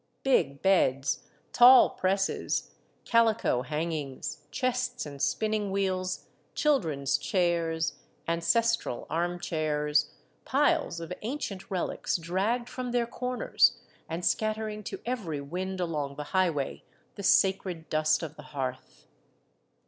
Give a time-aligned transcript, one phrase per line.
[0.23, 2.71] Big beds, tall presses,
[3.05, 10.09] calico hangings, chests and spinning wheels, chil dren's chairs, ancestral armchairs,
[10.43, 13.77] piles of ancient relics dragged from their corners,
[14.09, 16.81] and scattering to every wind along the highway
[17.13, 19.05] the sacred dust of the hearth.